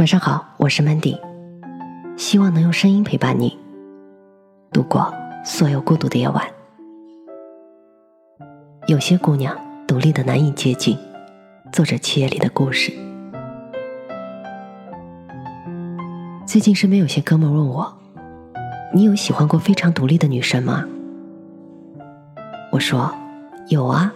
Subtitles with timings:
[0.00, 1.20] 晚上好，我是 Mandy，
[2.16, 3.58] 希望能用声音陪伴你
[4.72, 5.12] 度过
[5.44, 6.42] 所有孤独的夜晚。
[8.86, 9.54] 有些姑娘
[9.86, 10.96] 独立的难以接近，
[11.70, 12.90] 作者七夜里的故事。
[16.46, 17.98] 最近身边有些哥们问我，
[18.94, 20.86] 你有喜欢过非常独立的女生吗？
[22.72, 23.14] 我说
[23.68, 24.10] 有啊，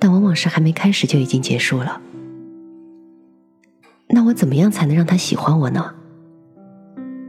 [0.00, 2.00] 但往往是还没开始就已经结束了。
[4.16, 5.92] 那我怎么样才能让他喜欢我呢？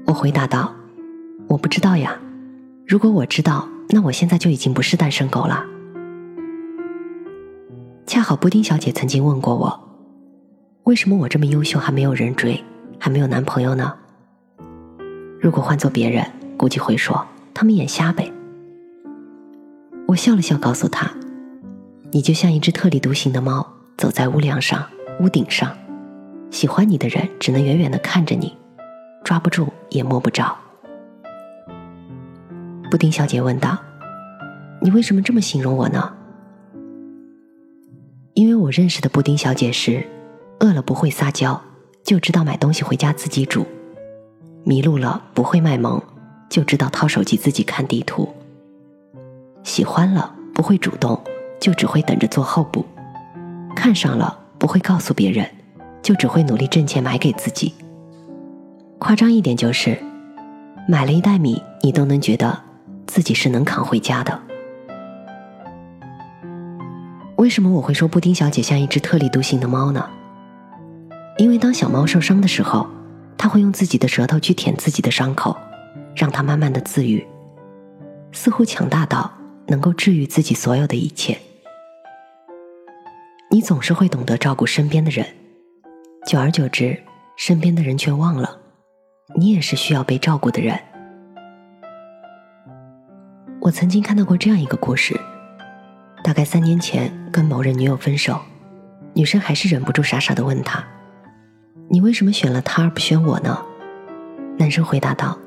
[0.05, 0.73] 我回答道
[1.49, 2.17] ：“我不知道呀。
[2.87, 5.65] 如果我知道，那我现在就已经不是单身狗了。”
[8.07, 9.89] 恰好布丁小姐曾经问过我
[10.87, 12.63] ：“为什么我这么优秀还没有人追，
[12.97, 13.93] 还没有男朋友呢？”
[15.41, 16.25] 如果换做别人，
[16.55, 18.31] 估计会说他们眼瞎呗。
[20.07, 21.11] 我笑了笑，告诉他
[22.13, 24.87] ：“你就像一只特立独行的猫，走在屋梁上、
[25.19, 25.69] 屋顶上。”
[26.57, 28.51] 喜欢你的人只能远远的看着你，
[29.23, 30.57] 抓不住也摸不着。
[32.89, 33.77] 布丁小姐问道
[34.81, 36.11] ：“你为什么这么形容我呢？”
[38.33, 40.03] 因为我认识的布丁小姐是，
[40.59, 41.61] 饿了不会撒娇，
[42.03, 43.61] 就知道买东西回家自己煮；
[44.63, 46.01] 迷路了不会卖萌，
[46.49, 48.27] 就知道掏手机自己看地图；
[49.61, 51.21] 喜欢了不会主动，
[51.59, 52.83] 就只会等着做后补；
[53.75, 55.47] 看上了不会告诉别人。
[56.07, 57.73] 就只会努力挣钱买给自己。
[58.97, 60.01] 夸张一点就是，
[60.87, 62.57] 买了一袋米，你都能觉得
[63.05, 64.41] 自己是能扛回家的。
[67.35, 70.09] 为什么我会说布丁小姐像一只特立独行的猫呢？
[71.37, 72.87] 因为当小猫受伤的时候，
[73.37, 75.57] 它会用自己的舌头去舔自己的伤口，
[76.15, 77.27] 让它慢慢的自愈，
[78.31, 79.29] 似乎强大到
[79.67, 81.37] 能够治愈自己所有的一切。
[83.51, 85.25] 你总是会懂得照顾身边的人。
[86.27, 87.01] 久而久之，
[87.37, 88.59] 身边的人却忘了，
[89.37, 90.77] 你也是需要被照顾的人。
[93.61, 95.17] 我曾经看到过这样一个故事：
[96.21, 98.41] 大概三年前跟某人女友分手，
[99.13, 100.85] 女生还是忍不住傻傻的问他
[101.89, 103.63] ：“你为什么选了他而不选我呢？”
[104.59, 105.39] 男生回答道：“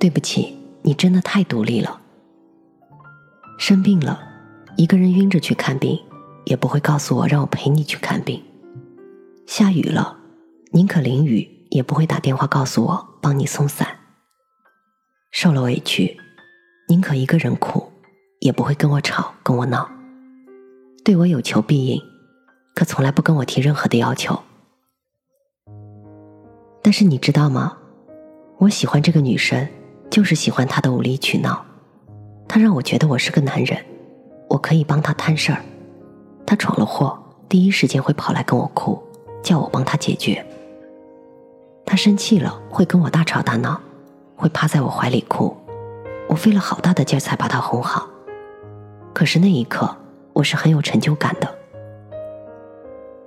[0.00, 2.00] 对不起，你真的太独立了。
[3.56, 4.20] 生病了，
[4.76, 5.96] 一个人晕着去看病，
[6.44, 8.42] 也不会告诉我让我陪你去看病。”
[9.46, 10.16] 下雨了，
[10.72, 13.86] 宁可淋雨也不会打电话告诉我帮你送伞。
[15.30, 16.16] 受了委屈，
[16.88, 17.92] 宁可一个人哭，
[18.40, 19.90] 也不会跟我吵跟我闹。
[21.04, 22.00] 对我有求必应，
[22.74, 24.40] 可从来不跟我提任何的要求。
[26.82, 27.76] 但是你知道吗？
[28.58, 29.68] 我喜欢这个女生，
[30.10, 31.64] 就是喜欢她的无理取闹。
[32.48, 33.84] 她让我觉得我是个男人，
[34.48, 35.62] 我可以帮她摊事儿。
[36.46, 39.02] 她闯了祸，第一时间会跑来跟我哭。
[39.42, 40.44] 叫我帮他解决。
[41.84, 43.80] 他生气了，会跟我大吵大闹，
[44.36, 45.56] 会趴在我怀里哭。
[46.28, 48.08] 我费了好大的劲才把他哄好。
[49.12, 49.94] 可是那一刻，
[50.32, 51.54] 我是很有成就感的。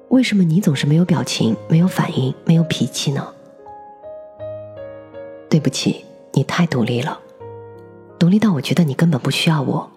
[0.10, 3.28] 为什么你总是没有表情、没有反应、没有脾气呢？
[5.50, 7.20] 对不起，你太独立了，
[8.18, 9.92] 独立到我觉得你根本不需要我。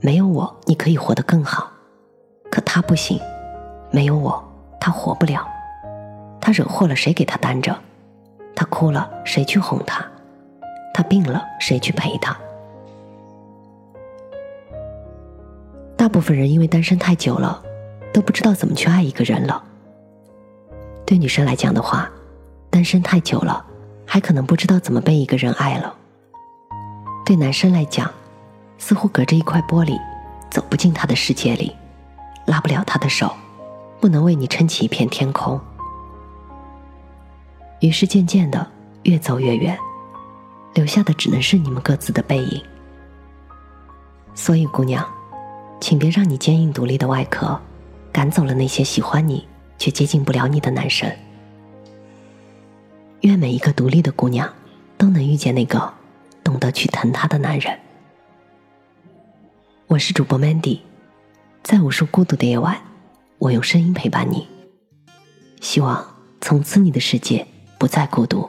[0.00, 1.70] 没有我，你可以活得更好。
[2.50, 3.20] 可他不行，
[3.90, 4.42] 没有我。
[4.80, 5.46] 他活不了，
[6.42, 7.78] 他惹祸了，谁给他担着？
[8.52, 10.04] 他哭了，谁去哄他？
[10.92, 12.36] 他病了，谁去陪他？
[15.96, 17.62] 大部分人因为单身太久了，
[18.12, 19.62] 都不知道怎么去爱一个人了。
[21.06, 22.10] 对女生来讲的话，
[22.70, 23.64] 单身太久了，
[24.04, 25.94] 还可能不知道怎么被一个人爱了。
[27.24, 28.10] 对男生来讲，
[28.78, 29.96] 似乎隔着一块玻璃，
[30.50, 31.76] 走不进他的世界里，
[32.46, 33.30] 拉不了他的手。
[34.00, 35.60] 不能为你撑起一片天空，
[37.82, 38.64] 于是渐渐的
[39.02, 39.76] 越走越远，
[40.72, 42.62] 留下的只能是你们各自的背影。
[44.36, 45.04] 所以，姑娘，
[45.80, 47.60] 请别让你坚硬独立的外壳
[48.12, 49.46] 赶走了那些喜欢你
[49.78, 51.10] 却接近不了你的男生。
[53.22, 54.48] 愿每一个独立的姑娘
[54.96, 55.92] 都能遇见那个
[56.44, 57.76] 懂得去疼她的男人。
[59.88, 60.78] 我是主播 Mandy，
[61.64, 62.80] 在无数孤独的夜晚。
[63.38, 64.46] 我用声音陪伴你，
[65.60, 67.44] 希望从此你的世界
[67.82, 68.48] 不再孤独。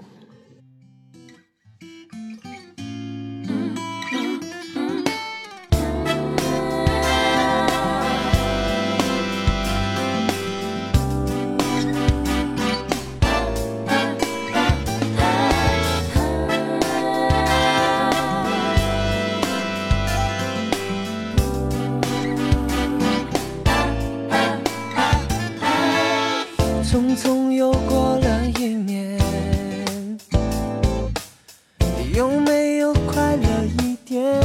[32.16, 33.48] 有没有快乐
[33.82, 34.40] 一点？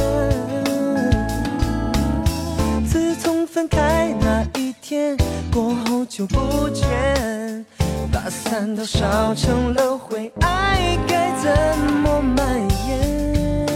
[2.83, 5.15] 自从分开那一天？
[5.53, 7.63] 过后就不见，
[8.11, 13.67] 把伞都烧成了灰，爱该怎么蔓延？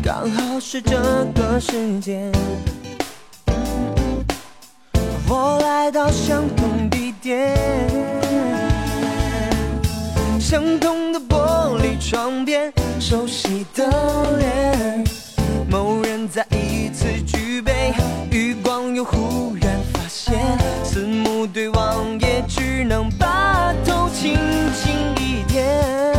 [0.00, 0.96] 刚好是这
[1.34, 2.30] 个时间，
[5.28, 7.56] 我来到相同地点，
[10.58, 13.86] 相同的玻璃窗边，熟悉的
[14.38, 15.04] 脸，
[15.70, 17.94] 某人再一次举杯，
[18.28, 24.36] 余光又忽然发现，四目对望也只能把头轻
[24.82, 26.17] 轻一点。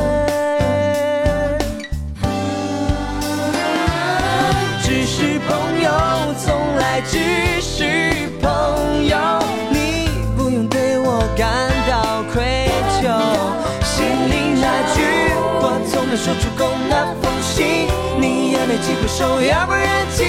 [18.81, 20.25] 几个手，要不然今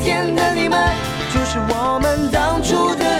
[0.00, 0.78] 天的你们
[1.32, 3.11] 就是我们当初的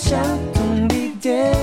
[0.00, 0.18] 相
[0.54, 1.54] 同地点，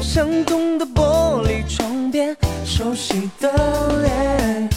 [0.00, 2.34] 相同的玻璃窗边，
[2.64, 3.52] 熟悉的
[4.02, 4.68] 脸，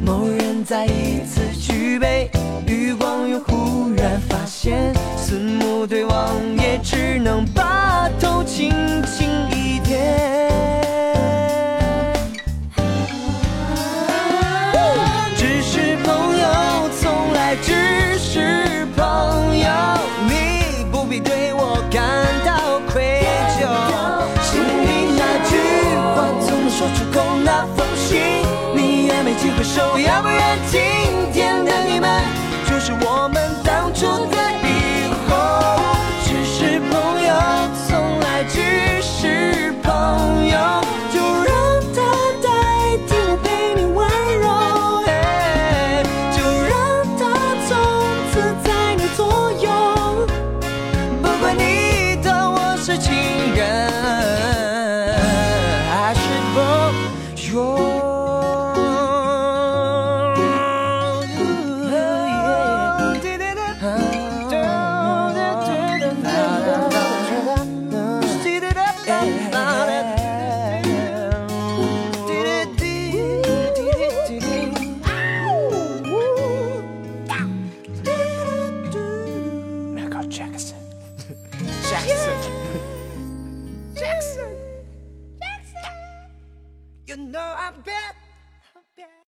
[0.00, 2.30] 某人再一次举杯，
[2.68, 8.70] 余光又忽然发现，四目对望也只能把头轻
[29.68, 30.80] 手，要不然今
[31.30, 32.22] 天的你们
[32.66, 34.37] 就是我们当初的。